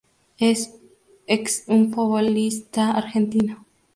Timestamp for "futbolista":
1.93-2.89